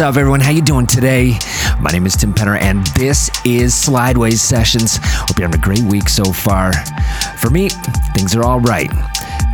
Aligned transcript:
What's 0.00 0.16
up, 0.16 0.18
everyone? 0.18 0.40
How 0.40 0.50
you 0.50 0.62
doing 0.62 0.86
today? 0.86 1.38
My 1.78 1.90
name 1.90 2.06
is 2.06 2.16
Tim 2.16 2.32
Penner, 2.32 2.58
and 2.58 2.86
this 2.96 3.28
is 3.44 3.74
Slideways 3.74 4.38
Sessions. 4.38 4.98
Hope 5.02 5.38
you're 5.38 5.46
having 5.46 5.60
a 5.60 5.62
great 5.62 5.82
week 5.82 6.08
so 6.08 6.24
far. 6.24 6.72
For 7.36 7.50
me, 7.50 7.68
things 8.14 8.34
are 8.34 8.42
all 8.42 8.60
right. 8.60 8.88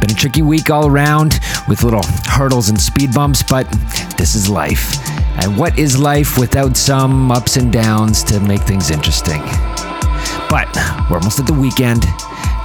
Been 0.00 0.12
a 0.12 0.14
tricky 0.14 0.42
week 0.42 0.70
all 0.70 0.86
around 0.86 1.40
with 1.66 1.82
little 1.82 2.04
hurdles 2.26 2.68
and 2.68 2.80
speed 2.80 3.12
bumps, 3.12 3.42
but 3.42 3.68
this 4.16 4.36
is 4.36 4.48
life. 4.48 4.96
And 5.42 5.58
what 5.58 5.76
is 5.80 5.98
life 5.98 6.38
without 6.38 6.76
some 6.76 7.32
ups 7.32 7.56
and 7.56 7.72
downs 7.72 8.22
to 8.22 8.38
make 8.38 8.60
things 8.60 8.92
interesting? 8.92 9.42
But 10.48 10.72
we're 11.10 11.16
almost 11.16 11.40
at 11.40 11.46
the 11.46 11.58
weekend, 11.60 12.04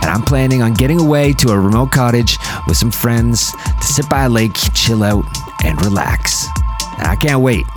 and 0.03 0.11
I'm 0.11 0.21
planning 0.21 0.61
on 0.61 0.75
getting 0.75 0.99
away 0.99 1.33
to 1.33 1.49
a 1.49 1.59
remote 1.59 1.89
cottage 1.89 2.37
with 2.67 2.77
some 2.77 2.91
friends 2.91 3.51
to 3.51 3.87
sit 3.87 4.07
by 4.07 4.25
a 4.25 4.29
lake, 4.29 4.53
chill 4.75 5.01
out, 5.01 5.25
and 5.63 5.81
relax. 5.81 6.30
Can't 7.21 7.43
wait. 7.43 7.67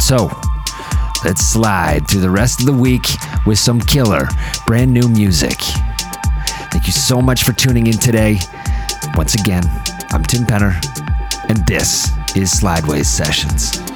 So, 0.00 0.28
let's 1.24 1.40
slide 1.40 2.08
through 2.08 2.22
the 2.22 2.30
rest 2.30 2.58
of 2.58 2.66
the 2.66 2.72
week 2.72 3.06
with 3.46 3.60
some 3.60 3.80
killer, 3.80 4.26
brand 4.66 4.92
new 4.92 5.06
music. 5.08 5.56
Thank 6.72 6.88
you 6.88 6.92
so 6.92 7.22
much 7.22 7.44
for 7.44 7.52
tuning 7.52 7.86
in 7.86 7.96
today. 7.96 8.40
Once 9.14 9.36
again, 9.36 9.62
I'm 10.10 10.24
Tim 10.24 10.42
Penner, 10.42 10.74
and 11.48 11.64
this 11.68 12.10
is 12.34 12.50
Slideways 12.60 13.06
Sessions. 13.06 13.95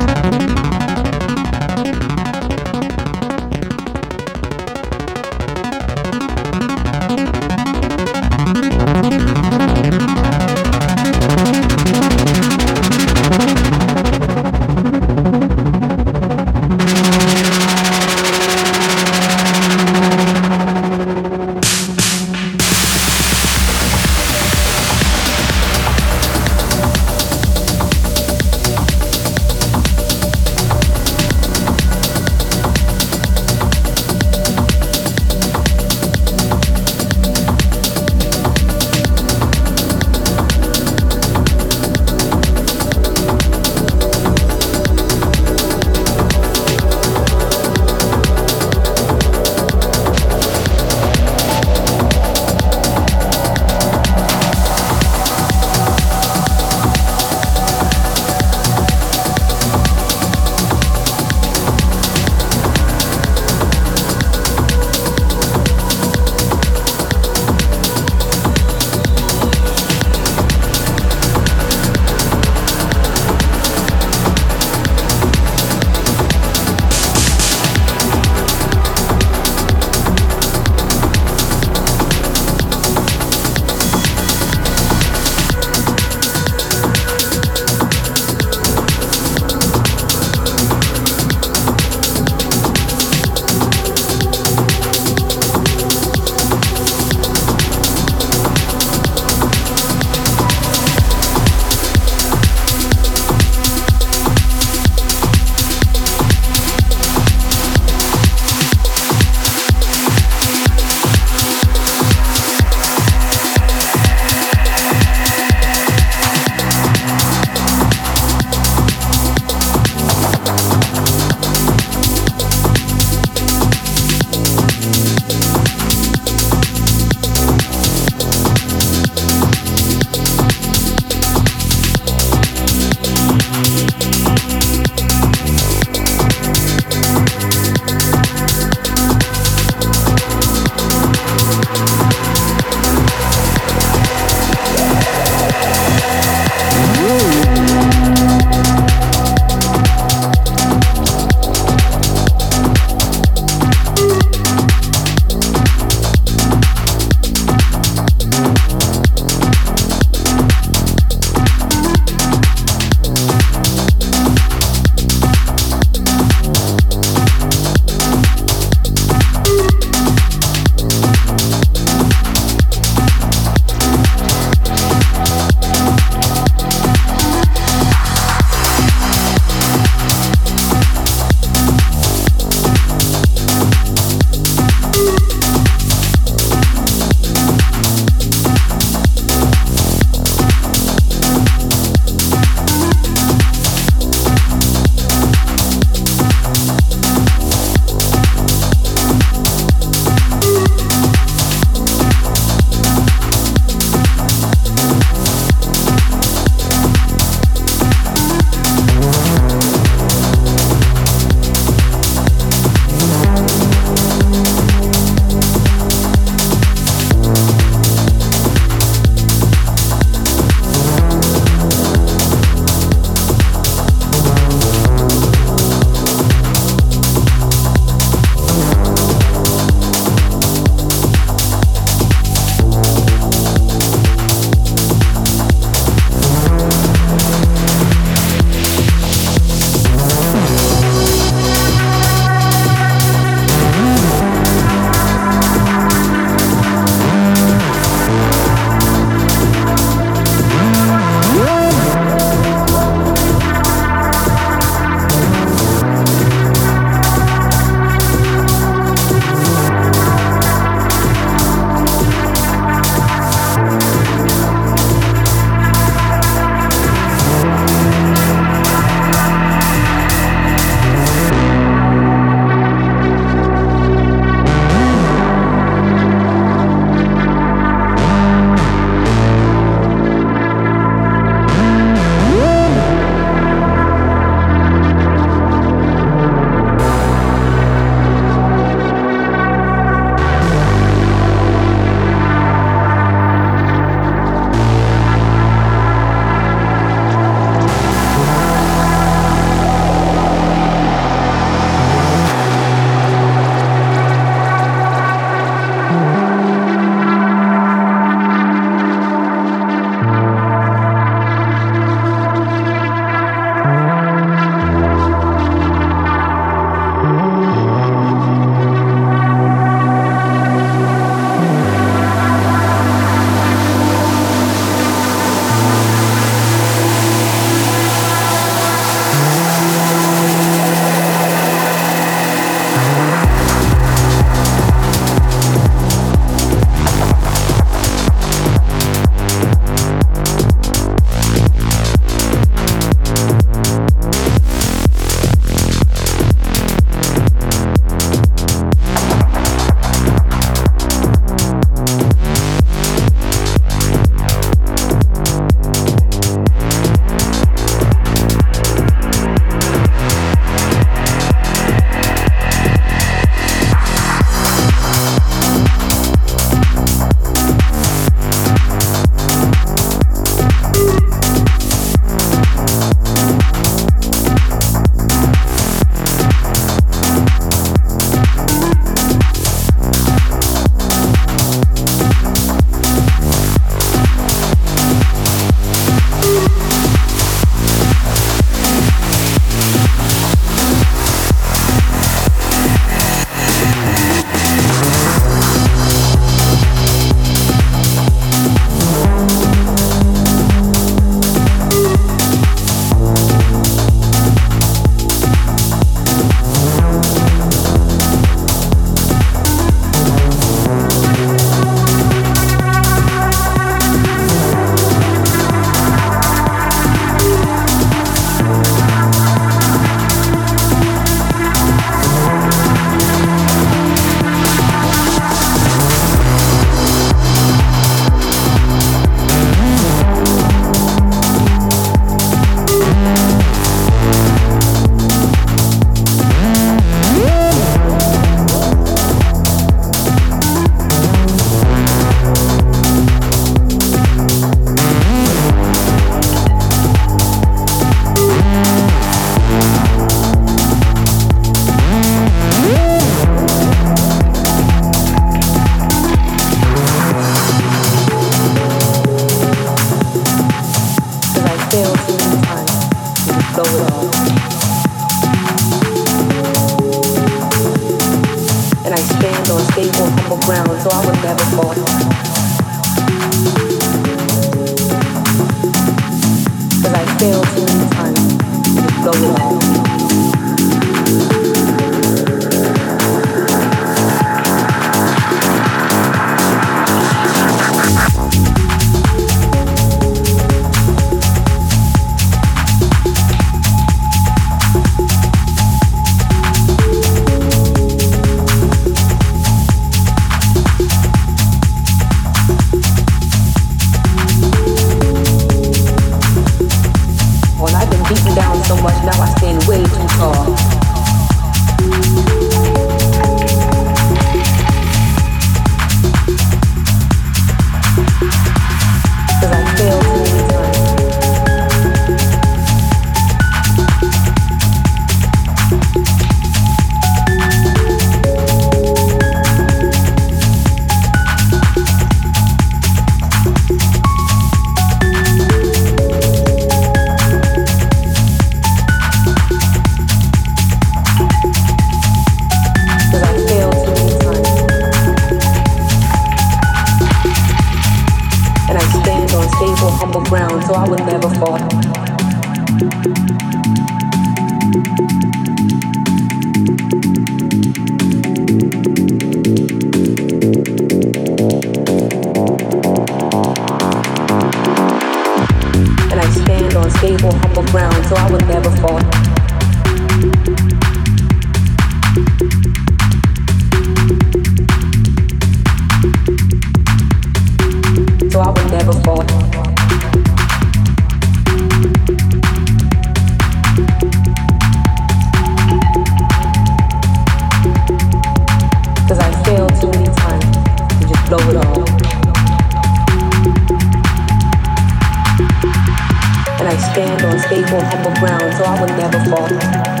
Stand 596.91 597.23
on 597.23 597.39
stable, 597.39 597.79
humble 597.79 598.19
ground, 598.19 598.53
so 598.57 598.65
I 598.65 598.81
would 598.81 598.89
never 598.97 599.19
fall. 599.29 600.00